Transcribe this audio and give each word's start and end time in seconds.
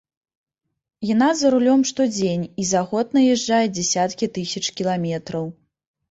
Яна 1.07 1.25
за 1.41 1.47
рулём 1.55 1.81
штодзень, 1.89 2.45
і 2.63 2.65
за 2.69 2.81
год 2.93 3.07
наязджае 3.17 3.59
дзясяткі 3.75 4.29
тысяч 4.39 4.63
кіламетраў. 4.79 5.45